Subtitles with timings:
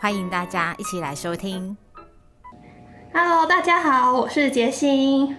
[0.00, 1.76] 欢迎大家一起来收听。
[3.12, 5.36] Hello，大家好，我是杰心。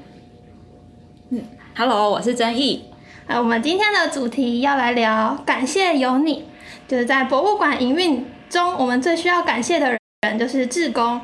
[1.77, 2.83] Hello，我是曾毅。
[3.27, 6.45] 呃，我们今天的主题要来聊感谢有你，
[6.89, 11.21] 就是在博物馆营运中，我们最需要感谢的人就是志工。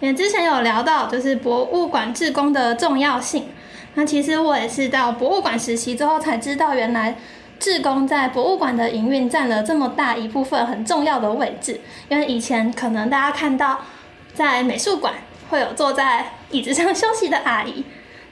[0.00, 3.48] 因为之前有聊到，就是博物馆志工的重要性。
[3.94, 7.18] 那其实我也是到博物馆实习之后才知道，原来
[7.62, 11.80] 志工在博物馆的营运占了这么大一部分很重要的位置。
[12.08, 13.78] 因为以前可能大家看到
[14.34, 15.14] 在美术馆
[15.48, 17.84] 会有坐在椅子上休息的阿姨，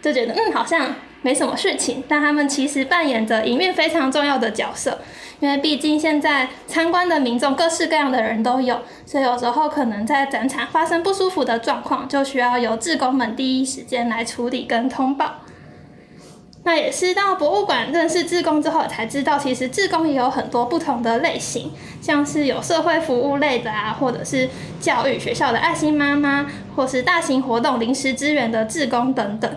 [0.03, 4.99] 就觉得嗯好像没什么事情，但他们其实扮演着营运非常重要的角色。
[5.39, 15.37] 因为毕竟现在参观的民众各式各样的人都有，所以有时候可能在展场发生不舒服的状况，就需要由志工们第一时间来处理跟通报。
[16.63, 29.51] 那也是到博物馆认识志工之后，才知道其实志工也有很多不同的类型，像是有社会服务类的啊，或者是教育学校的爱心妈妈，或是大型活动临时支援的志工等等。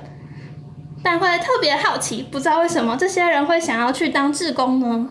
[1.04, 5.10] 但会特别好奇，不知道为什么这些人会想要去当志工呢？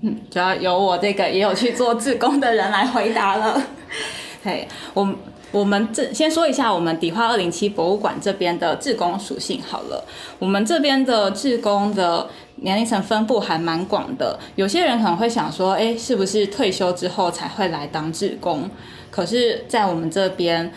[0.00, 3.62] 嗯，主要由我这个也有去做志工的人来回答了。
[4.42, 5.08] 嘿，我
[5.52, 10.04] 我们这先说一下我们迪化二零七博物馆这边的志工属性好了。
[10.38, 18.68] 我们这边的志工的年龄层分布还蛮广的，有些人可能会想说，哎，是不是退休之后才会来当志工？
[19.10, 20.72] 可是，在我们这边，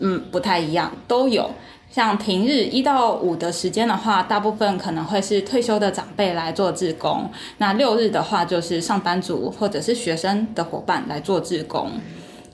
[0.00, 1.48] 嗯，不太一样，都有。
[1.88, 11.92] 像平日一到五的时间的话，大部分可能会是退休的长辈来做志工；那六日的话，就是上班族或者是学生的伙伴来做志工。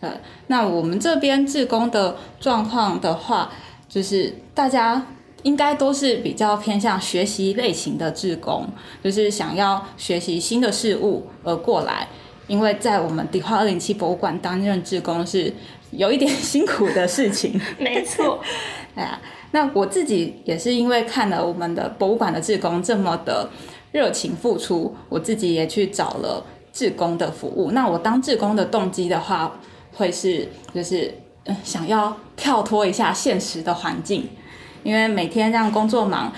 [0.03, 0.13] 呃，
[0.49, 3.51] 那我们这边志工的状况的话，
[3.89, 5.07] 就是大家
[5.45, 8.67] 应该都是比较偏向学习类型的志工，
[9.03, 12.09] 就是想要学习新的事物而过来。
[12.49, 15.55] 因为在我们迪化二零七博物馆担任志工是
[15.93, 17.59] 有一点 辛苦的事情。
[17.79, 18.41] 没错，
[18.97, 19.21] 哎呀，
[19.53, 23.49] 那我自己也是因为看了我们的博物馆的志工这么的
[23.93, 27.71] 热情付出，我自己也去找了志工的服务。
[27.71, 29.59] 那我当志工的动机的话，
[29.95, 31.13] 会是就是
[31.45, 34.29] 嗯想要跳脱一下现实的环境，
[34.83, 36.33] 因为每天这样工作忙。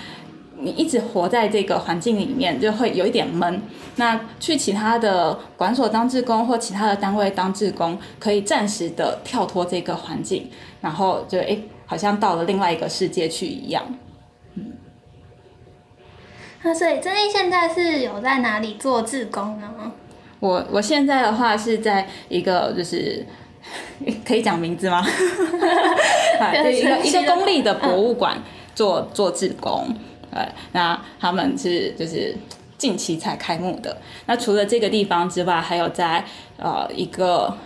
[0.56, 3.60] 你一直活在这个环境里面，就会有一点闷。
[3.97, 10.48] 那去其他的管所当志工，或其他的单位当志工，可以暂时的跳脱这个环境，
[10.81, 13.84] 然后就诶，好像到了另外一个世界去一样。
[16.62, 19.92] 那所以珍妮现在是有在哪里做志工呢？
[20.38, 23.26] 我我现在的话是在一个就是
[24.25, 25.05] 可以讲名字吗？
[26.53, 28.43] 对，一个一个公立的博物馆
[28.75, 29.95] 做做志工。
[30.31, 30.41] 对，
[30.73, 32.37] 那他们是就是
[32.77, 33.97] 近期才开幕的。
[34.27, 36.25] 那除了这个地方之外，还有在
[36.57, 37.57] 呃一个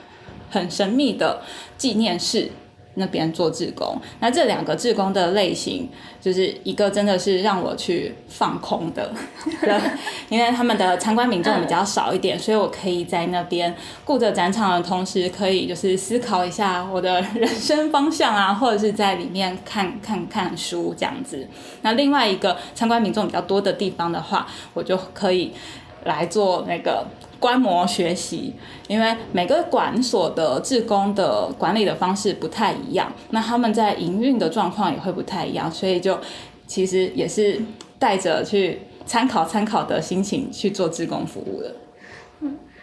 [0.50, 1.42] 很神秘的
[1.76, 2.50] 纪念室
[2.98, 3.98] 那边做志工。
[4.20, 5.88] 那这两个志工的类型，
[6.20, 9.10] 就是一个真的是让我去放空的，
[10.28, 21.48] 因为他们的参观民众比较少一点，所以我可以在那边顾着展场的同时，可以就是思考一下我的人生方向啊，或者是在里面看看看书这样子。
[21.82, 25.52] 那另外一个参观民众比较多的地方的话，我就可以
[26.04, 27.06] 来做那个
[27.38, 28.54] 观摩学习，
[28.86, 36.18] 因为每个管所的志工的管理的方式不太一样，那他们在营运的状况也会不太一样，所以就
[36.66, 37.62] 其实也是
[37.98, 41.74] 带着去参考参考的心情去做志工服务的。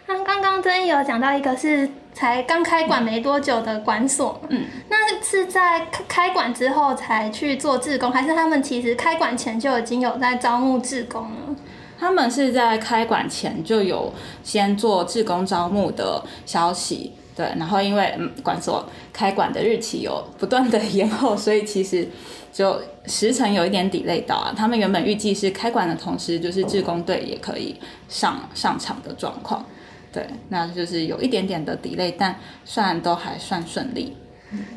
[0.08, 11.56] 那刚刚真义有讲到一个是才刚开馆没多久的管所，嗯，那是在开开馆之后才去做志工，还是他们其实开馆前就已经有在招募志工呢？
[11.98, 14.12] 他们是在开馆前就有
[14.42, 22.08] 先做志工招募的消息，对，然后因为嗯馆所开馆的日期有不断的延后，所以其实
[22.52, 24.54] 就时程有一点 delay 到啊。
[24.56, 27.76] 他们原本预计是开馆的同时，就是志工队也可以
[28.08, 29.64] 上上场的状况，
[30.12, 34.16] 对，那就是有一点点的 delay，但算都还算顺利。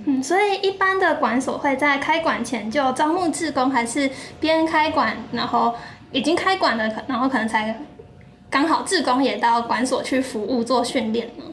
[0.06, 5.76] 嗯，所以一般的馆所会在开馆前就招募志工，还是边开馆然后
[6.12, 7.82] 已经开馆了，然后可能才
[8.50, 11.44] 刚好志工也到馆所去服务做训练呢？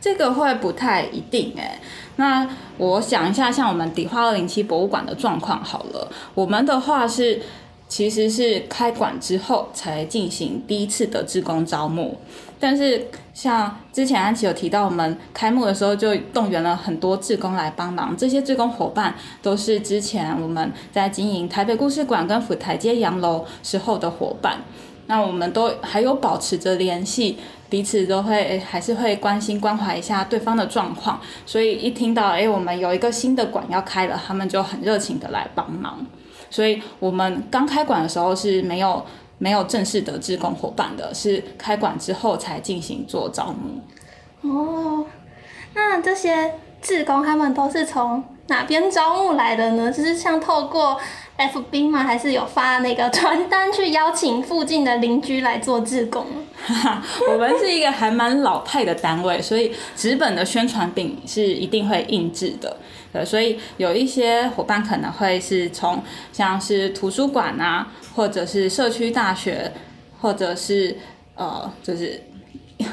[0.00, 1.78] 这个会不太一定哎。
[2.16, 7.40] 那我想一下，像我们迪化二零七博物馆的状况好了，我们的话是。
[7.92, 12.16] 其实是开馆之后才进行第一次的志工招募，
[12.58, 24.60] 但是像之前安琪有提到，我们开幕的时候就动员了很多志工来帮忙，这些志工伙伴都是之前我们在经营台北故事馆跟府台街洋楼时候的伙伴，
[25.06, 27.36] 那我们都还有保持着联系，
[27.68, 36.06] 彼此都会还是会关心关怀一下对方的状况，所以一听到哎我们有一个新的馆要开了，他们就很热情的来帮忙。
[36.52, 39.02] 所以我们刚开馆的时候是没有
[39.38, 43.80] 没有正式的志工伙伴的，是开馆之后才进行做招募。
[44.42, 45.06] 哦，
[45.74, 46.52] 那这些
[46.82, 49.90] 志工他们都是从哪边招募来的呢？
[49.90, 51.00] 就是像透过
[51.38, 52.00] FB 吗？
[52.04, 56.26] 还是有发那个传单去邀请附近的邻居来做志工？
[57.32, 62.76] 我们是一个还蛮老派的单位，所以纸本的宣传品是一定会印制的。
[63.12, 69.70] 对，所以有一些伙伴可能会是从像是图书馆啊，或者是社区大学，
[70.20, 70.96] 或者是
[71.34, 72.22] 呃，就是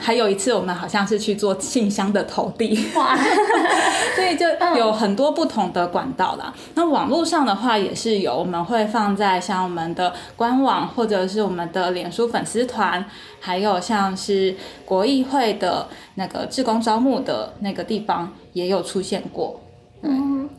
[0.01, 3.17] 还有一次我们好像是去做信箱的投递，哇，
[4.13, 4.45] 所以就
[4.75, 6.53] 有很多不同的管道啦。
[6.75, 13.05] 那网络上的话也是有，我们会放在像我们的官网，或者是我们的脸书粉丝团，
[13.39, 19.61] 还有像是国议会的那个志工招募的那个地方也有出现过。
[20.01, 20.49] 嗯，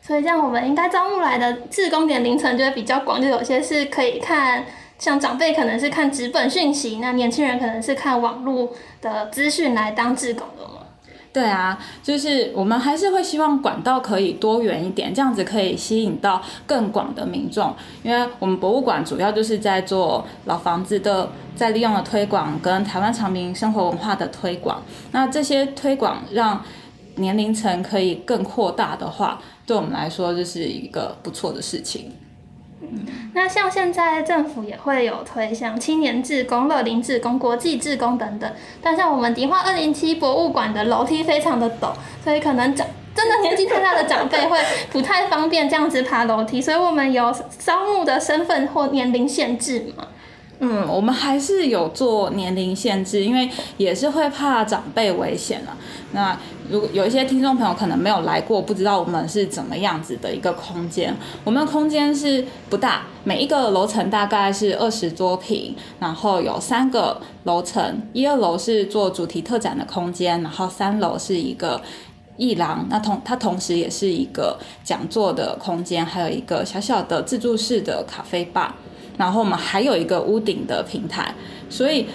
[0.00, 4.64] 所以这样我们应该招募来的志工点凌晨就会比较广，就有些是可以看，
[4.98, 8.70] 像长辈可能是看纸本讯息，那年轻人可能是看网络
[9.00, 10.80] 的资讯来当志工的嘛。
[11.32, 17.74] 对啊，就是我们还是会希望管道可以多元一点，这样子可以吸引到更广的民众，
[18.04, 24.80] 因为我们博物馆主要就是在做老房子的再利用的推广，跟台湾长民生活文化的推广，
[25.10, 26.62] 那这些推广让。
[27.16, 32.12] 年龄层可以更扩大的话，对我们来说就是一个不错的事情。
[32.80, 38.52] 嗯那像现在政府也会有推像青年志工、乐龄志工、国际志工等等，
[38.82, 44.58] 但像我们迪化二零七博物馆的楼梯非常的陡，所以可能长真的年纪太大的长辈会
[44.92, 50.08] 不太方便这样子爬楼梯，所以我们有招募的身份或年龄限制嘛？
[50.60, 55.76] 嗯，我们还是有做年龄限制，因为也是会怕长辈危险啊。
[56.12, 56.38] 那
[56.70, 61.14] 如果有一些听众朋友可能没有来过，不知道我们是怎么样子的一个空间。
[61.44, 71.80] 我们的空间是不大，每一个楼层大概是二十多平，然后有三个楼层，一二楼是做主题特展的空间，然后三楼是一个
[72.36, 78.76] 艺廊，那同它同时也是一个讲座的空间，还有一个小小的自助式的咖啡吧。
[79.16, 81.32] 然后我们还有一个屋顶的平台，
[81.70, 82.06] 所以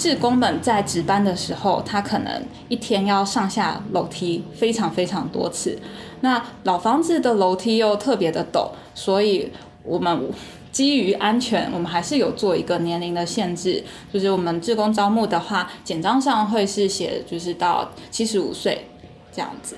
[0.00, 5.78] 志工们在值班的时候，他可能一天要上下楼梯非常非常多次。
[6.22, 9.52] 那老房子的楼梯又特别的陡，所以
[9.82, 10.30] 我们
[10.72, 18.86] 基于安全，我们还是有做一个年龄的限制，就是我们志工招募的话，简章上会是写就是到七十五岁
[19.30, 19.76] 这样子。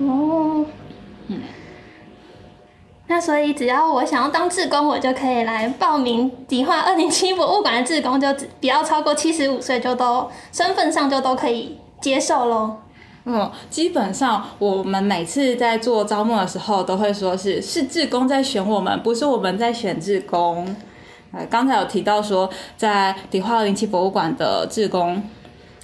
[0.00, 0.66] 哦，
[1.28, 1.40] 嗯。
[3.10, 12.76] 那所以只要我想要当志工，我就可以来报名迪化二零七博 物馆的志工，就只不要超过七十五岁，就都身份上就都可以接受喽。
[13.24, 20.76] 嗯，基本上我们每次在做招募的时候，都会说是是志工在选我们，不是我们在选志工。
[21.32, 25.20] 呃，刚才有提到说，在迪化二零七博物馆的志工。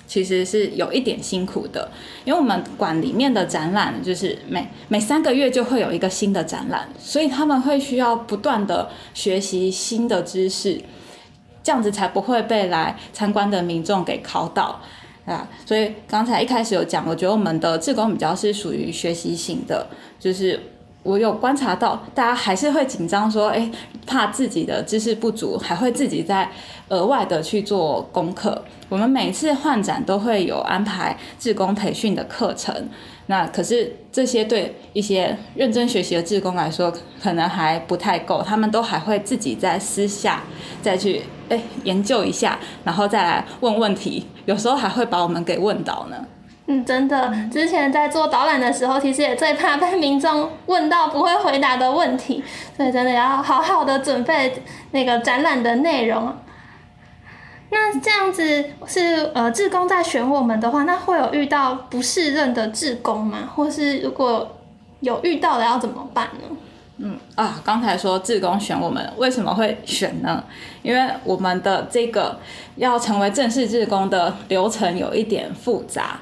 [0.06, 1.90] 其实是有一点辛苦的，
[2.24, 10.80] 因为我们馆里面的展览就是每每三个月就会有一个新的展览，所以他们会需要不断的学习新的知识，
[11.62, 14.80] 这样子才不会被来参观的民众给考到
[15.24, 15.48] 啊。
[15.66, 19.86] 所以刚才一开始有讲，我觉得我们的志工比较是属于学习型的，
[20.20, 20.60] 就是
[21.06, 23.70] 我有观察到大家还是会紧张，说哎，
[24.04, 26.50] 怕自己的知识不足，还会自己在
[26.88, 28.64] 额外的去做功课。
[28.88, 32.88] 我们每次换展都会有安排志工培训的课程，
[33.26, 40.42] 那可是这些对一些认真学习的志工来说，可能还不太够，他们都还会自己在私下
[40.82, 46.16] 再去哎研究一下，然后再来问问题，有时候还会把我们给问倒呢。
[46.68, 52.42] 嗯，真的，之前在做导览的时候，其实也最怕被民众问到不会回答的问题，
[52.76, 56.34] 所以真的要好好的准备那个展览的内容。
[57.70, 63.50] 那这样子是呃，志工在选我们的话，那会有遇到不适任的志工吗？
[63.54, 64.56] 或是如果
[65.00, 66.56] 有遇到的要怎么办呢？
[66.98, 70.42] 嗯啊，刚才说志工选我们，为什么会选呢？
[70.82, 72.38] 因为我们的这个
[72.76, 76.18] 要成为正式志工的流程有一点复杂，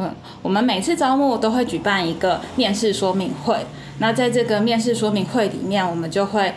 [0.00, 3.54] 嗯，我们每次招募都会举办一个面试说明会。
[3.98, 6.54] 那在这个面试说明会里面，我们就会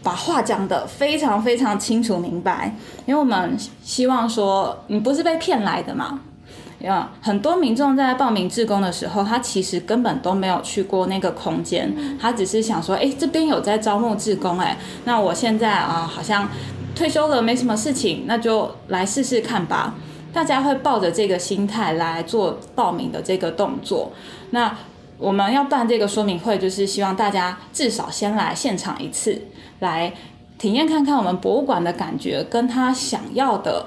[0.00, 6.20] 把话讲得非常非常清楚明白，因为我们希望说，你不是被骗来的嘛。
[6.78, 16.48] 有，很多民众在报名志工的时候，他其实根本都没有去过那个空间，他只是想说，哎，这边有在招募志工，哎，那我现在啊，好像
[16.94, 19.94] 退休了，没什么事情，那就来试试看吧。
[20.34, 24.12] 大家会抱着这个心态来做报名的这个动作。
[24.50, 24.76] 那
[25.16, 29.40] 我们要办这个说明会，就是希望大家至少先来现场一次，
[29.78, 30.12] 来
[30.58, 33.86] 体验看看我们博物馆的感觉，跟他想要的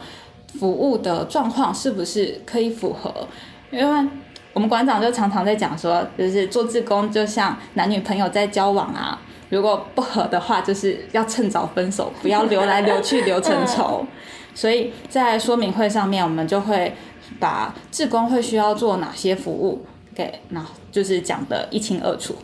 [0.58, 3.28] 服务的状况是不是可以符合。
[3.70, 4.10] 因为
[4.54, 14.06] 我们馆长就常常在讲说，就是做志工就像男女朋友在交往啊，如果不合的话，就是要趁早分手，不要留来留去留成仇。
[14.58, 16.92] 所以在说明会上面，我们就会
[17.40, 19.86] 把志工会需要做哪些服务
[20.16, 22.36] 给，那就是讲的一清二楚。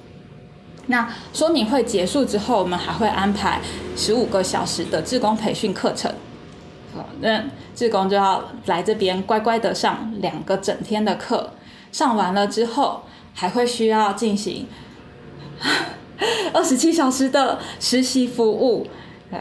[0.85, 3.59] 那说明会结束之后，我们还会安排
[3.97, 6.13] 十五个小时的志工培训课程。
[7.19, 7.43] 那
[7.73, 11.53] 志工就要来这边乖乖的上两个整天的课，
[11.91, 13.01] 上完了之后，
[13.33, 14.67] 还会需要进行
[16.53, 18.85] 二十七小时的实习服务。
[19.31, 19.39] 对。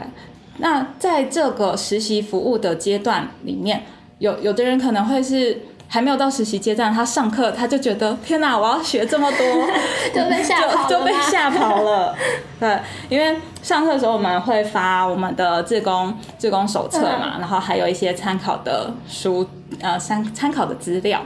[0.57, 3.83] 那在这个实习服务的阶段里面，
[4.19, 9.45] 有有的人可能会是还没有到实习阶段，他上课他就觉得天哪，我要学这么多，
[10.13, 12.15] 就被吓跑了， 就被吓跑了。
[12.59, 12.79] 对，
[13.09, 19.47] 因为上课的时候我们会发我们的自工自工手册嘛，然后还有一些参考的书，
[19.81, 21.21] 呃，参参考的资料，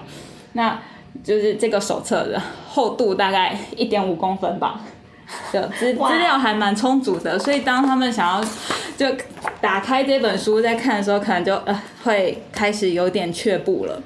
[0.53, 0.79] 那
[1.23, 4.81] 就是这个手册的厚度大概一点五公分吧。
[5.51, 8.43] 的资资料还蛮充足的，所以当他们想要
[8.97, 9.05] 就
[9.59, 14.01] 打开这本书在看的时候，可能就呃会开始有点却步了。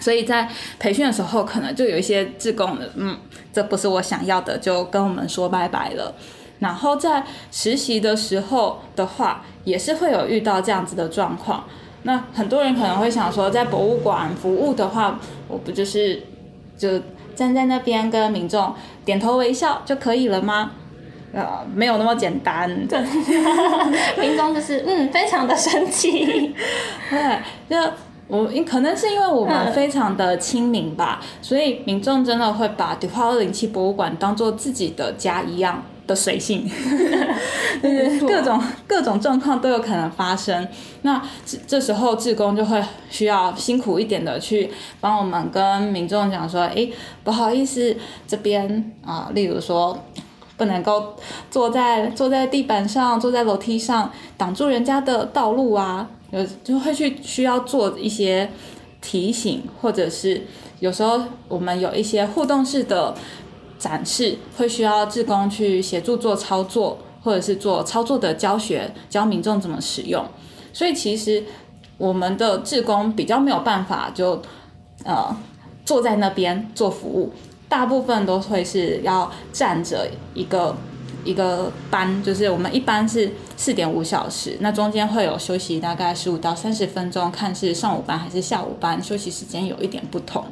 [0.00, 3.16] 所以在培训的时候，可能就有一些自贡的，嗯，
[3.52, 6.14] 这不是我想要的，就跟我们说拜拜了。
[6.58, 11.64] 然后在实习的时候的话，也是会有遇到这样子的状况。
[12.02, 16.22] 那很多人可能会想说，在博物馆服务的话，我不就是
[16.76, 17.00] 就。
[17.34, 18.72] 站在那边跟民众
[19.04, 20.72] 点头微笑就可以了吗？
[21.34, 22.86] 呃，没有那么简单。
[22.86, 23.00] 对，
[24.20, 26.54] 民众就是嗯，非常的生气。
[27.08, 27.38] 对，
[27.70, 27.92] 就
[28.28, 35.82] 我可能是因为我们非常的亲民吧，所以民众真的会把迪化二零七博物馆当做自己的家一样。
[36.06, 36.68] 的随性，
[37.82, 40.66] 就是各种各种状况都有可能发生。
[41.02, 46.88] 那这这时候志工就会需要辛苦一点的去帮我们跟民众讲说，哎，
[47.22, 49.96] 不好意思，这边啊，例如说
[50.56, 51.14] 不能够
[51.50, 58.50] 坐在坐在地板上，坐在楼梯上挡住人家的道路啊，有就会去需要做一些
[59.00, 60.46] 提醒，或者是
[60.80, 63.14] 有时候我们有一些互动式的。
[63.82, 70.24] 展示会需要志工去协助做操作，或者是做操作的教学，教民众怎么使用。
[70.72, 71.42] 所以其实
[71.98, 74.40] 我们的志工比较没有办法就
[75.02, 75.36] 呃
[75.84, 77.32] 坐在那边做服务，
[77.68, 80.76] 大部分都会是要站着一个
[81.24, 90.44] 一个班，就是我们一般是四点五小时，那中间会有休息大概十五到三十分钟，看是上午班还是下午班，休息时间有一点不同。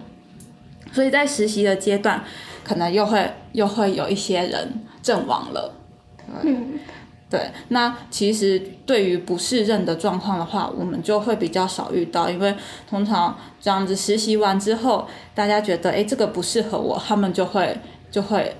[0.92, 2.24] 所以在实习的阶段。
[2.62, 5.74] 可能又会又会有一些人阵亡了，
[6.44, 6.78] 嗯，
[7.28, 7.50] 对。
[7.68, 12.54] 那其实对于不适任的状况的话，我们就会比较少遇到，因为
[12.88, 17.76] 通常这样子实习完之后，大家觉得哎这个不适合我，他们就会
[18.10, 18.54] 就会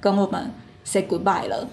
[0.00, 0.50] 跟我们
[0.84, 1.68] say goodbye 了。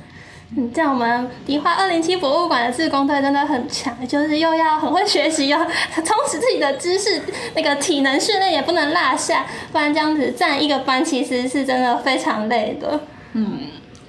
[0.55, 5.59] 嗯，像我们迪化二零七博物馆的自工队真的很强，就是又要很会学习，要
[6.05, 7.21] 充实自己的知识，
[7.53, 13.01] 那个体能训练也不能落下，不然这样子站一个班其实是真的非常累的。
[13.33, 13.59] 嗯，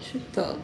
[0.00, 0.54] 是的。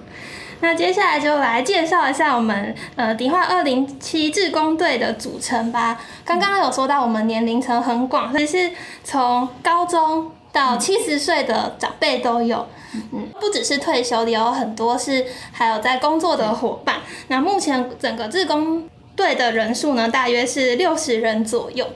[0.61, 6.01] 那接下来就来介绍一下我们呃迪化二零七志工队的组成吧。
[6.25, 8.71] 刚刚有说到我们年龄层很广，所以是
[9.03, 12.59] 从高中到七十岁的长辈都有。
[12.59, 16.97] 嗯，嗯不只是退休的，有很多是还有在工作的伙伴。
[17.29, 21.87] 那目前整个志工队的人数呢，大约是六十人左右。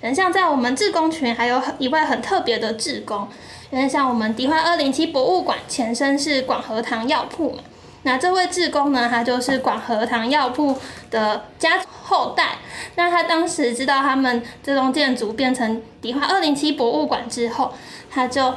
[0.00, 3.26] 嗯，像在我们志工群，还有一位很特别的志工，
[3.70, 7.58] 因为像我们迪化二零七博物馆前身是广和堂药铺嘛。
[8.02, 10.76] 那这位志工呢，他就是广和堂药铺
[11.10, 12.58] 的家后代。
[12.94, 17.72] 那他当时知道他们这栋建筑变成迪化二零七博物馆之后，
[18.10, 18.54] 他就。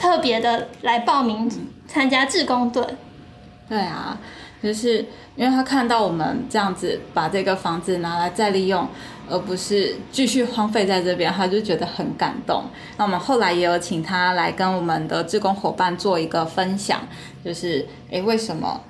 [0.00, 1.46] 特别的来报名
[1.86, 2.82] 参加志工队，
[3.68, 4.18] 对啊，
[4.62, 5.04] 就是
[5.36, 8.88] 因为他看到我们这样子把这个房子拿来再利用，
[9.28, 12.64] 而不是继续荒废在这边，他就觉得很感动。
[12.96, 17.02] 那我们后来也有请他来跟我们的志工伙伴做一个分享，
[17.44, 18.80] 就是诶，为什么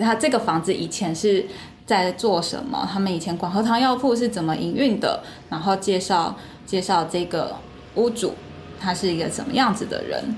[0.00, 1.46] 他这个房子以前是
[1.86, 2.88] 在做什么？
[2.92, 5.22] 他们以前广和堂药铺是怎么营运的？
[5.48, 6.34] 然后介绍
[6.66, 7.56] 介绍这个
[7.94, 8.34] 屋主，
[8.80, 10.34] 他是一个怎么样子的人？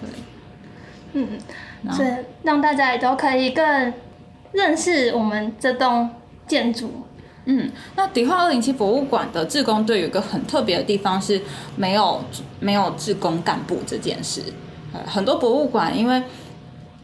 [0.00, 0.08] 对，
[1.14, 1.38] 嗯，
[1.90, 2.08] 所以
[2.44, 3.92] 让大家也都可以更
[4.52, 6.08] 认识我们这栋
[6.46, 7.02] 建筑。
[7.46, 11.42] 嗯，那迪化二零七博物馆的志工队有一个很特别的地方是
[11.76, 12.24] 没有
[12.58, 14.40] 没有志工干部这件事。
[14.94, 16.22] 呃，很多博物馆因为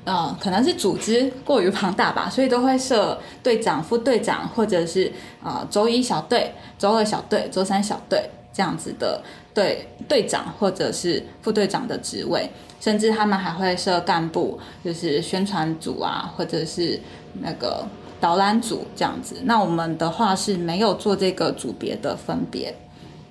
[0.05, 5.13] 呃可能是组织过于庞大吧，所以都会设队长、副队长，或者是
[5.45, 9.23] 呃周一小队、周二小队、周三小队这样子的
[9.55, 17.01] 队队长或者是副队长的职位，甚至他们还会设干部，就是宣传组啊，或者是
[17.41, 17.87] 那个。
[18.21, 22.77] 导览组这样子，那我们的话是没有做这个组别的分别。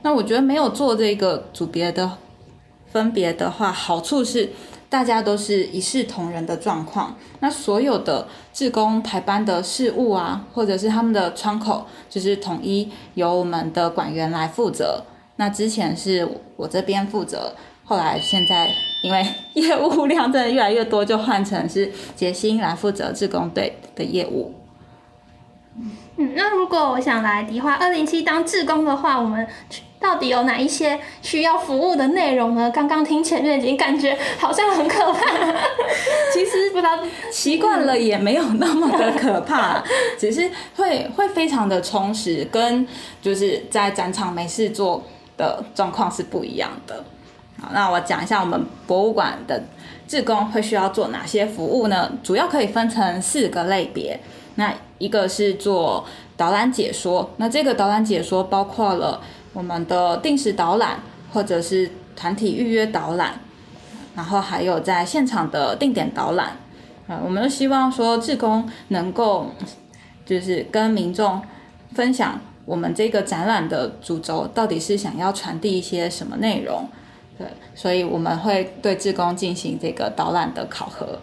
[0.01, 2.17] 那我觉得没有做这个组别的
[2.91, 4.49] 分别的话，好处是
[4.89, 7.15] 大家都是一视同仁的状况。
[7.39, 15.03] 那所有的志工排班的事务啊，或者是他们的窗口，就是统一由我们的管员来负责。
[15.39, 16.27] 那之前是
[16.58, 17.55] 我这边负责，
[17.86, 18.69] 后来现在
[19.01, 24.53] 因为 业务量真的越来越多，就换成是杰心来负责志工队的业务。
[26.17, 29.48] 嗯，那如果我想来迪化二零七当志工的话，我们
[29.98, 32.69] 到底有哪一些需要服务的内容呢？
[32.69, 35.22] 刚刚听前面已经感觉好像很可怕，
[36.34, 37.00] 其实不知道
[37.31, 39.81] 习惯了也没有那么的可怕，
[40.19, 42.86] 只是会会非常的充实，跟
[43.22, 45.01] 就是在展场没事做
[45.39, 47.03] 的状况是不一样的。
[47.62, 49.63] 好，那我讲一下我们博物馆的
[50.05, 52.12] 志工会需要做哪些服务呢？
[52.22, 54.19] 主要可以分成四个类别。
[54.55, 56.05] 那一个是做
[56.36, 59.22] 导览解说，那这个导览解说包括了
[59.53, 61.00] 我们的定时导览，
[61.34, 63.40] 或者是团体预约导览，
[64.16, 66.57] 然后还有在现场的定点导览。
[67.07, 69.48] 啊，我们都希望说志工能够
[70.25, 71.42] 就是跟民众
[71.94, 76.88] 分享我们这个展览的主轴到底是想要传递一些什么内容。
[77.36, 81.20] 对，所以我们会对志工进行这个导览的考核。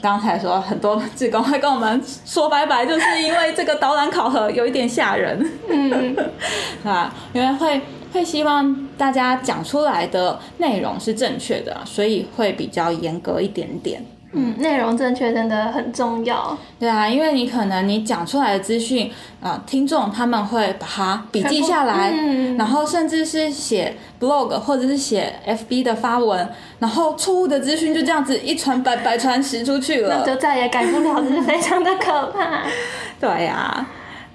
[0.00, 6.16] 刚才说很多志工会跟我们说拜拜，就是因为这个导览考核有一点吓人，嗯，
[6.84, 7.80] 啊，因为会
[8.12, 14.04] 会希望大家讲出来的内容是正确的，所以会比较严格一点点。
[14.32, 16.56] 嗯，内容正确真的很重要。
[16.78, 19.10] 对啊，因为你可能你讲出来的资讯
[19.40, 26.46] 啊，听众他们会把它笔记下来，嗯然后甚至是写 blog 或者是写 FB 的发文，
[26.78, 32.64] 然后错误的资讯就这样子一传百，百传十出去了，那就再也改不了，是非常的可怕。
[33.18, 33.86] 对呀，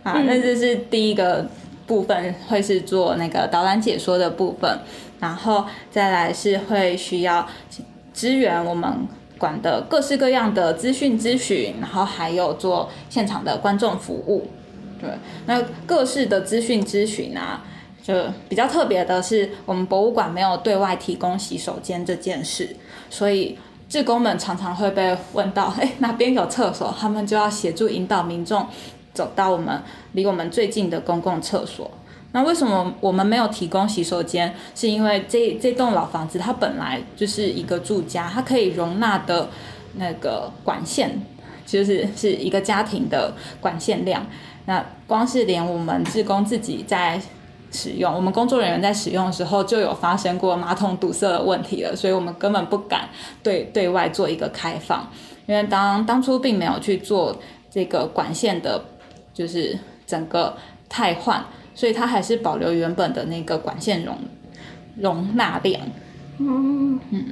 [0.01, 1.47] 啊，那这是第一个
[1.85, 4.79] 部分，会是做那个导览解说的部分，
[5.19, 7.47] 然后再来是会需要
[8.11, 9.07] 支援我们。
[9.43, 14.47] 管的各式各样的资讯咨询，然后还有做现场的观众服务。
[15.01, 15.09] 对，
[15.47, 17.61] 那各式的资讯咨询啊，
[18.01, 18.13] 就
[18.47, 22.73] 比较特别的是，我们博物馆没有对外提供洗手间这件事，
[23.09, 23.57] 所以
[23.89, 28.65] 志工们常常会被问到，哎，哪边有厕所，他们就要协助引导民众
[29.13, 29.81] 走到我们
[30.13, 31.91] 离我们最近的公共厕所。
[32.33, 34.53] 那为什么我们没有提供洗手间？
[34.73, 39.47] 是因为这这栋老房子它本来就是一个住家，它可以容纳的
[39.97, 41.21] 那个管线，
[41.63, 44.25] 就是是一个家庭的管线量。
[44.65, 47.21] 那光是连我们职工自己在
[47.71, 53.07] 使用，我们工作人员在使用的时候就有发生过马桶堵塞的问题了，所以我们根本不敢
[53.43, 55.07] 对对外做一个开放，
[55.45, 57.37] 因为当当初并没有去做
[57.69, 58.83] 这个管线的，
[59.35, 60.57] 就是整个
[60.89, 61.45] 汰换。
[61.75, 64.15] 所以它还是保留原本的那个管线容
[64.97, 65.81] 容纳量。
[66.39, 67.25] 嗯嗯，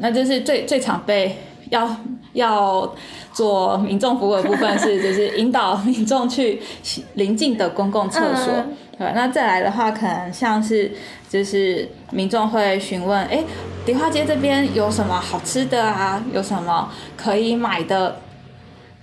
[0.00, 1.36] 那这是最最常被
[1.70, 1.96] 要
[2.32, 2.94] 要
[3.32, 6.60] 做民众服务的部分是，就是 引导民众去
[7.14, 8.54] 邻近的公共厕所。
[8.98, 10.90] 对，那再来的话，可能像是
[11.28, 13.44] 就是民众会询问，哎，
[13.84, 16.24] 迪化街这边有什么好吃的啊？
[16.32, 18.20] 有什么可以买的？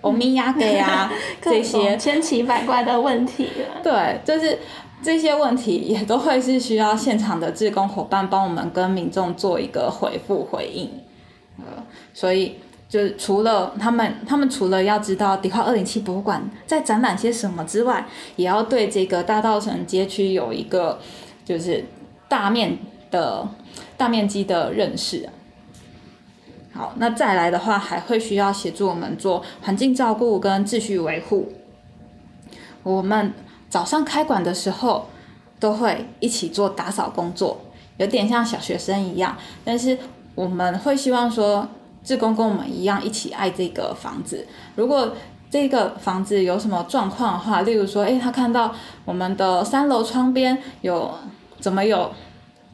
[0.03, 1.11] 欧米亚给啊，
[1.41, 3.49] 这些千奇百怪的问题。
[3.83, 4.59] 对，就是
[5.01, 10.89] 这些问题也都会是需要现场的志工伙伴帮我们跟民众做一个回复回应。
[11.57, 20.99] 呃，所以就是除了他们，他们除了要知道迪化二零七博物馆在展览些什么之外，也要对这个大道城街区有一个
[21.43, 21.85] 就是
[22.27, 22.77] 大面
[23.11, 23.47] 的
[23.97, 25.27] 大面积的认识。
[26.73, 31.53] 好，那再来的话，还会需要协助我们做环境照顾跟秩序维护。
[32.81, 33.31] 我们
[33.69, 35.07] 早上开馆的时候，
[35.59, 37.61] 都会一起做打扫工作，
[37.97, 39.37] 有点像小学生一样。
[39.63, 39.97] 但是
[40.33, 41.67] 我们会希望说，
[42.03, 44.47] 志工跟我们一样，一起爱这个房子。
[44.75, 45.15] 如果
[45.51, 48.73] 这个房子有什么状况的话，例如说，诶，他看到
[49.05, 51.13] 我们的三楼窗边有
[51.59, 52.11] 怎么有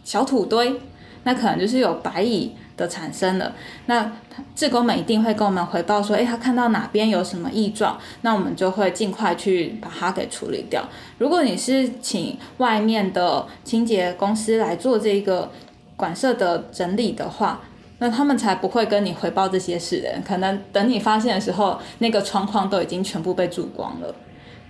[0.06, 0.80] 小土堆，
[1.26, 2.56] 那可能就是有白蚁。
[2.80, 3.54] 的产生了，
[3.88, 4.10] 那
[4.56, 10.82] 志工们一定会跟我们回报说，哎，他看到哪边有什么异状，那我们就会尽快去把它给处理掉。
[11.18, 15.52] 如果你是请外面的清洁公司来做这个
[15.98, 17.62] 管舍的整理的话，
[18.00, 20.10] 那他们才不会跟你回报这些事的。
[20.26, 24.16] 可能等你发现的时候，那个窗框都已经全部被蛀光了。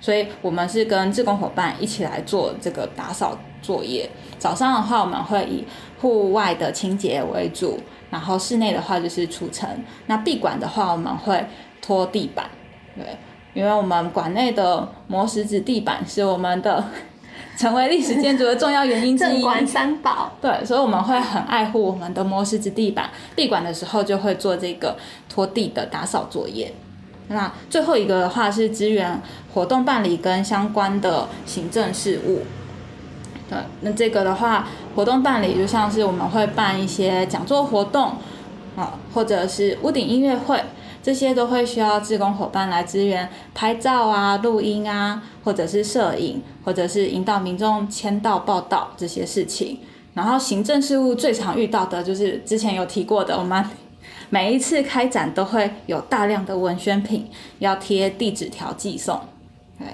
[0.02, 4.10] 所以我们是跟志工伙伴一起来做这个打扫作业。
[4.40, 5.66] 早上的话，我们会以
[6.02, 7.78] 户外的清洁为主。
[8.10, 9.68] 然后室内的话就是除尘，
[10.08, 11.46] 那闭馆的话我们会
[11.82, 12.50] 拖地板，
[12.96, 13.06] 对，
[13.54, 16.84] 因为我们馆内的磨石子地板是我们的
[17.58, 19.42] 成为历史建筑的重要原因之一。
[19.42, 20.32] 馆三宝。
[20.42, 23.10] 对，所以我们会很爱护我们的磨石子地板。
[23.36, 26.74] 闭馆的时候就会做这个拖地的打扫作业。
[27.28, 29.22] 那最后一个的话是支援
[29.54, 32.42] 活动办理跟相关的行政事务。
[33.50, 38.14] 对，那这个的话，活动办理就像是我们会办一些讲座活动，
[38.76, 40.64] 啊，或者是屋顶音乐会，
[41.02, 49.80] 这些都会需要志工伙伴来支援拍照啊、录音啊，或者是摄影，或者是引导民众签到报道这些事情。
[50.14, 53.66] 然后行政事务最常遇到的就是之前有提过的，我们
[54.30, 59.20] 每一次开展都会有大量的文宣品要贴地址条寄送，
[59.80, 59.88] 对，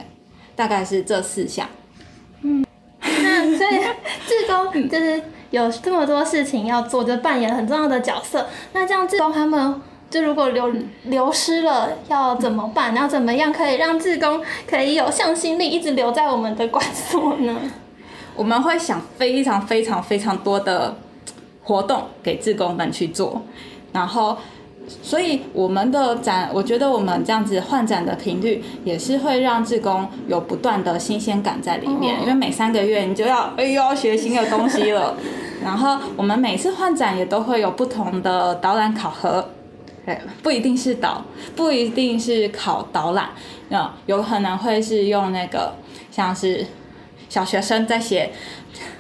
[0.57, 1.65] 大概是这四项。
[3.05, 3.79] 所以，
[4.27, 8.47] 志工就是有这么多事情要做，就扮演很重要的角色。
[8.73, 12.95] 那这样，志工他们就如果流流失了，要怎么办？
[12.95, 17.55] 要怎么样可以让志工可以有向心力，一直留在我们的馆所呢？
[18.35, 20.97] 我们会想非常非常非常多的
[21.63, 23.41] 活动给志工们去做，
[23.93, 24.37] 然后。
[25.01, 32.21] 所以我们的展，我觉得我们这样子换展的频率，也是会让志工有不断的新鲜感在里面。
[32.21, 35.15] 因为每三个月你就要，哎呦，要学新的东西了。
[35.63, 39.49] 然后我们每次换展也都会有不同的导览考核，
[40.05, 41.23] 对，不一定是导，
[41.55, 43.29] 不一定是考导览，
[43.69, 45.73] 那有可能会是用那个
[46.11, 46.65] 像是
[47.29, 48.31] 小学生在写。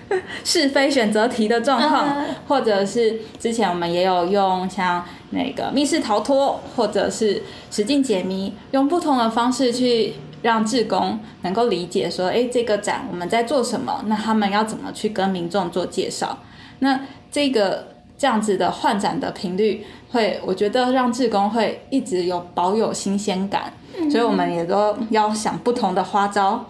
[0.43, 2.07] 是非选择题的状况，
[2.47, 14.03] 或者是之前我们也有用像那个密室逃脱，或者是使劲解谜，用不同的方式去让志工能够理解说，哎，这个展我们在做什么？
[14.07, 16.39] 那他们要怎么去跟民众做介绍？
[16.79, 23.73] 那这个这样子的换展的频率，会我觉得让志工会一直有保有新鲜感。
[24.09, 26.65] 所以我们也都要想不同的花招，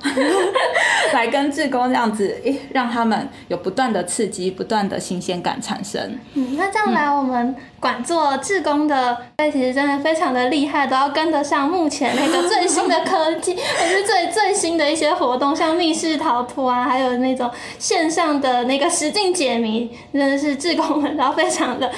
[1.13, 2.35] 来跟志工这样子，
[2.71, 6.17] 让他们有不断的刺激、不断的新鲜感产生。
[6.33, 21.91] 嗯，那这样来我们管做志工的，那其实真的非常的厉害，都要跟得上目前那个最新的科技， 或是最最新的一些活动，像密室逃脱啊，还有那种线上的那个实境解谜，真的是志工们都非常的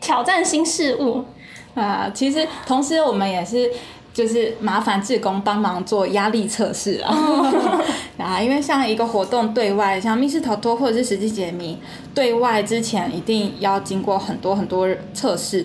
[0.00, 1.24] 挑战新事物
[1.74, 2.10] 啊。
[2.12, 3.70] 其实同时我们也是。
[4.12, 7.14] 就是麻烦志工帮忙做压力测试啊，
[8.18, 11.78] 啊， 因为像一个活动对外，像密室逃脱或者是实际解谜，
[12.12, 15.64] 对外之前一定要经过很多很多测试，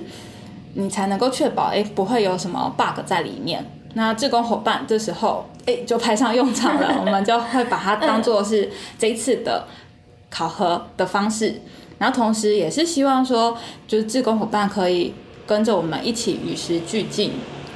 [0.76, 3.66] 你才能够确保哎不会有什么 bug 在里面。
[3.96, 9.66] 那志工伙伴这时候哎就派上用场了，我们就会把它当做是这一次的
[10.30, 11.62] 考核的方式，
[11.98, 15.14] 然后同时也是希望说，就是志工伙伴可以
[15.48, 17.32] 跟着我们一起与时俱进。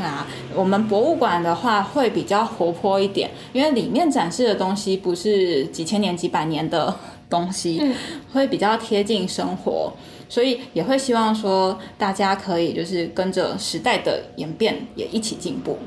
[0.05, 6.95] 啊，我们博物馆的话会比较活泼一点，因为里面展示的东西不是几千年、几百年的
[7.29, 7.93] 东西，
[8.33, 9.91] 会比较贴近生活，
[10.27, 15.77] 所以也会希望说大家可以就是跟着时代的演变也一起进步。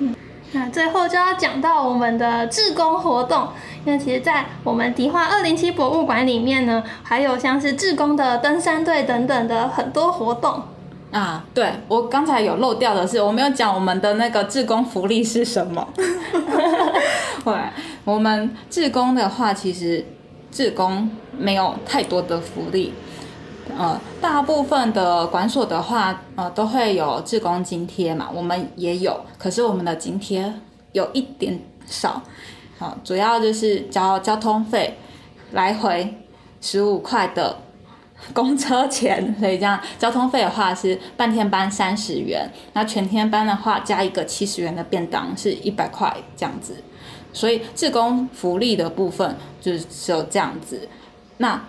[0.00, 0.14] 嗯，
[0.52, 3.48] 那最后就要讲到我们的志工活动，
[3.86, 10.62] 因为其实，在我们迪化二零七博物馆里面呢，还有像是志工的登山队等等的很多活动。
[11.10, 15.88] 啊，对我刚才有漏掉的是，我没有讲我们的那个志工福利是什么。
[17.44, 17.54] 对，
[18.04, 20.04] 我们志工的话，其实
[20.52, 22.92] 志工没有太多的福利。
[23.76, 30.52] 呃，大部分的管所的话，呃，都会有志工津贴嘛，我们也有，可是我们的津贴
[30.92, 32.22] 有一点少。
[32.78, 34.96] 好，主要就是交交通费，
[35.52, 36.14] 来回
[36.60, 37.56] 十五块的。
[38.34, 46.76] 公车钱，所以这样交通费的话是半天班三十元，那全天班的话加一个七十元的便当是一百块这样子。
[47.32, 50.88] 所以志工福利的部分就是只有这样子。
[51.38, 51.64] 那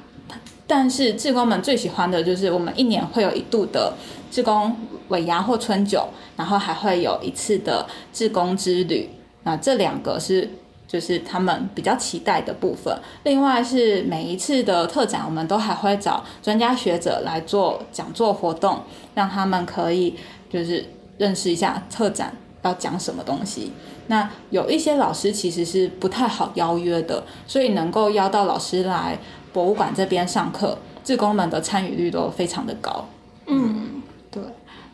[0.68, 3.94] 但是志工们最喜欢的就是我们一年会有一度的
[4.30, 4.76] 志工
[5.10, 9.10] 尾牙或春酒，然后还会有一次的志工之旅。
[9.44, 10.50] 那这两个是。
[10.92, 12.94] 就是他们比较期待的部分。
[13.24, 18.82] 另外是每一次的特展，我们都还会找专家学者来做讲座活动，
[19.16, 20.18] 让他们可以
[20.50, 20.84] 就是
[21.18, 23.72] 认识一下特展要讲什么东西。
[24.08, 29.18] 那有一些老师其实是不太好邀约的，所以能够邀到老师来
[29.54, 33.08] 博物馆这边上课，志工们的参与率都非常的高。
[33.48, 34.44] 嗯，对。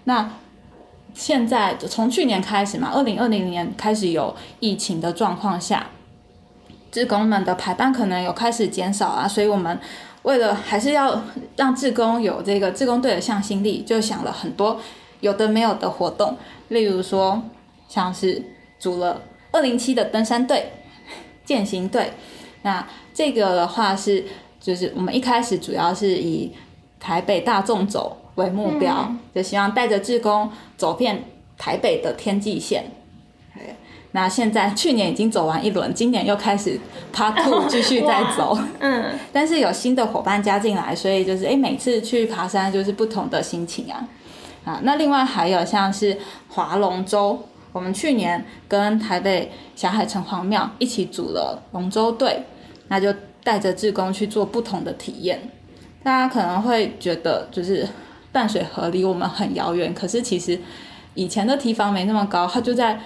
[0.03, 0.29] 那
[1.17, 5.88] 现在从去年开始嘛，二零二零年开始有疫情的状况下，
[6.91, 9.80] 志工们的排班可能有开始减少啊，所以我们
[10.21, 11.23] 为了还是要
[11.56, 14.80] 让志工有这个志工队的向心力，就想了很多
[15.21, 17.41] 有的没有的活动，例如说
[17.89, 18.43] 像是
[18.77, 20.71] 组了二零七的登山队、
[21.43, 22.13] 健行队，
[22.62, 24.23] 那这个的话是
[24.62, 26.51] 就是我们一开始主要是以
[26.99, 28.17] 台北大众走。
[28.38, 31.23] 为目标，就希望带着志工走遍
[31.57, 32.83] 台北的天际线。
[34.12, 36.79] 那现在去年已经走完一轮，今年又开始
[37.12, 38.55] Part Two 继续在走。
[38.77, 44.07] 嗯， 但是有新的伙伴加进来，所以就是哎，每次去爬山就是不同的心情啊。
[44.63, 46.15] 啊，那另外还有像是
[46.49, 52.43] 划龙舟，我们去年跟台北小海城隍庙一起组了龙舟队，
[52.89, 53.12] 那就
[53.43, 55.41] 带着志工去做不同的体验。
[56.03, 57.88] 大家可能会觉得就是。
[58.29, 60.60] 淡水河离我们很遥远，可是其实
[61.15, 62.99] 以前的堤防没那么高，它就在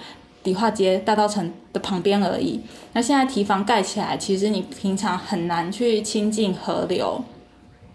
[0.44, 2.60] 迪化街大道城的旁边而已。
[2.92, 7.24] 那现在堤防盖起来，其实你平常很难去亲近河流。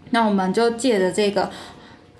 [0.09, 1.51] 那我们就借着这个，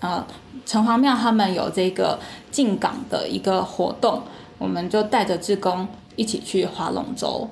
[0.01, 0.23] 呃，
[0.67, 2.19] 城隍庙他们有这个
[2.51, 4.21] 进港的一个活动，
[4.59, 7.49] 我们就带着志工一起去划龙舟。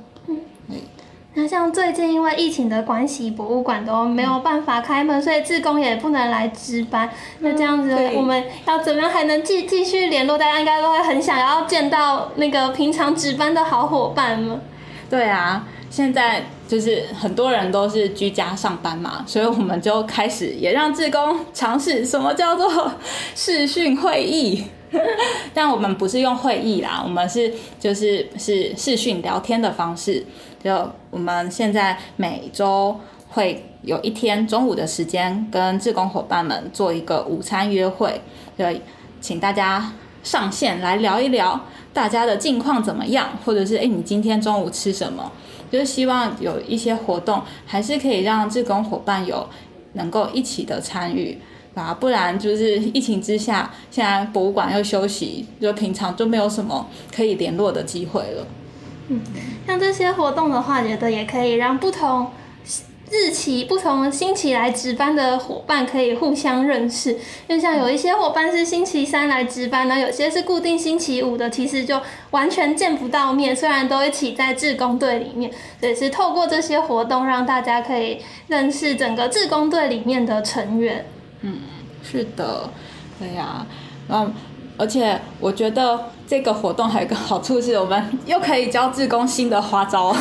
[1.38, 7.10] 那像最近因为疫情的关系，博物馆都没有办法开门，所以志工也不能来值班。
[7.40, 10.38] 那这样子，我们要怎么样还能继继续联络？
[10.38, 14.62] 大家应该都会很想要见到那个平常值班的好伙伴吗？
[15.10, 22.94] 对啊，现在就是很多人都是居家上班嘛，所以我们就开始也让志工尝试什么叫做
[23.36, 24.64] 视讯会议。
[25.54, 30.26] 但我们不是用会议啦，我们是就是是视讯聊天的方式。
[30.66, 33.00] 就我们现在每周
[33.30, 38.20] 会有一天中午的时间，跟志工伙伴们做一个午餐约会，
[38.58, 38.66] 就
[39.22, 41.62] 请大家上线来聊一聊
[41.94, 45.32] 大家的近况怎么样，或者是哎你今天中午吃什么？
[45.70, 49.48] 就是希望有一些活动，还是可以让志工伙伴有
[49.94, 51.38] 能够一起的参与
[51.76, 58.48] 啊，不然就是疫情之下，现在博物馆又休息，就平常就没有什么可以联络的机会了。
[59.08, 59.22] 嗯，
[59.68, 62.32] 像这些活动的话，觉得也可以让不同
[63.12, 67.16] 日期、不同星期来值班的伙伴可以互相认识。
[67.48, 73.56] 就像有一些伙伴是星期三来值班呢，有些是固定星期五的，其实就完全见不到面。
[73.56, 81.06] 虽然都一起在志工队里面，也是透过这些活动让大家可以认识整个志工队里面的成员。
[81.42, 81.60] 嗯，
[82.04, 82.72] 是的，
[83.20, 83.68] 对呀，
[84.08, 84.32] 然后。
[84.78, 90.14] 而且我觉得这个活动还有一个好处是，我们又可以教志工新的花招。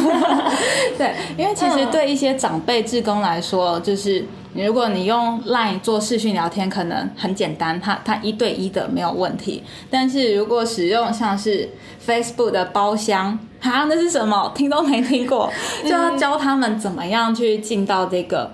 [0.97, 9.65] 对，因为其实对一些长辈志工来说，就是如果你用 Line 做视讯聊天，可能很简单，他他一对一的没有问题。
[9.91, 11.71] 但是如果使用像是
[12.07, 14.53] Facebook 的包厢，啊，那是什么？
[14.55, 15.51] 听都没听过，
[15.83, 18.53] 就要教他们怎么样去进到这个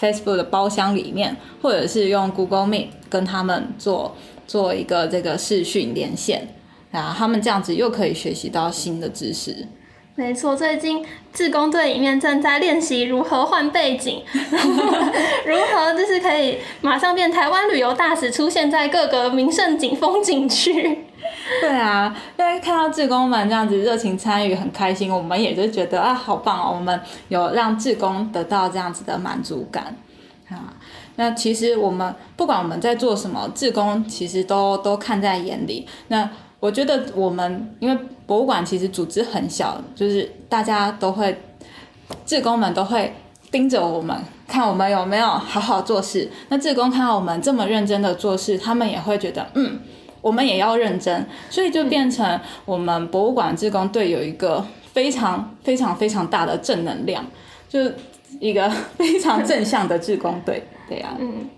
[0.00, 4.16] Facebook 的包厢里面，或者是用 Google Meet 跟他们做。
[4.46, 6.48] 做一个这个视讯连线，
[6.92, 9.66] 啊，他们这样子又可以学习到新的知识。
[10.18, 11.04] 没错，最近
[11.34, 21.04] 志工队里面正在练习如何换背景， 如何就是可以马上变台湾旅游大使，出现在各个名胜景风景区。
[21.60, 29.94] 对啊，因为看到志工们这样子热情参与，很开心，我们也就觉得啊，好棒哦，我们有让志工得到这样子的满足感
[30.48, 30.72] 啊。
[31.16, 35.86] 那其实我们不管我们在做什么，志工其实都都看在眼里。
[36.08, 36.28] 那
[36.60, 41.40] 我觉得我们因为博物馆其实组织很小，就是大家都会，
[42.24, 43.14] 志工们都会
[43.50, 46.30] 盯着我们，看我们有没有好好做事。
[46.48, 49.80] 那志工看到我们这么认真的做事，他们也会觉得，嗯，
[50.20, 51.26] 我们也要认真。
[51.50, 57.24] 所以就变成我们博物馆志工队有一个非常非常非常大的正能量，
[57.68, 57.94] 就是。
[58.38, 61.48] 一个 非常正向的志工队，对呀、嗯。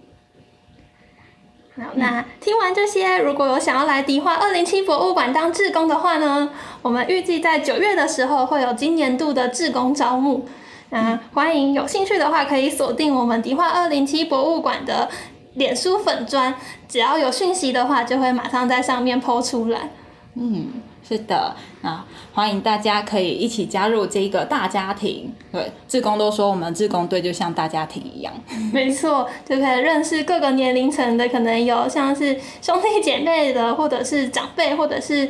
[1.77, 6.51] 好，那听完这些，如果有想要来迪化二零七博物馆当志工的话呢，
[6.83, 10.49] 我们预计在九月的时候会有今年度的志工招募。
[10.91, 15.09] 那欢迎有兴趣的话，可以锁定我们迪化二零七博物馆的
[15.55, 16.55] 脸书粉砖，
[16.89, 19.91] 只要有讯息的话，就会马上在上面抛出来。
[20.35, 25.33] 嗯，是的，那欢迎大家可以一起加入这个大家庭。
[25.51, 28.31] 对，志工都说我们志工队就像大家庭一样。
[28.75, 35.27] 没错，就可以认识各个年龄层的，可能有像是兄弟姐妹的，或者是长辈，或者是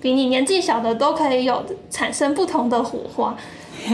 [0.00, 3.36] 比你年纪小的，都可以有产生不同的火花，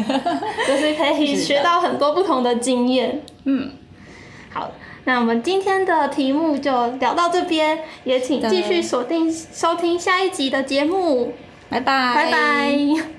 [0.67, 3.21] 就是可以学到很多不同的经验。
[3.45, 3.71] 嗯，
[4.51, 4.71] 好，
[5.09, 11.33] 那我们今天的题目就聊到这边，也请继续锁定收听下一集的节目，
[11.71, 13.18] 拜拜，拜拜